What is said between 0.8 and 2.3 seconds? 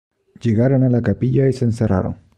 a la capilla y se encerraron.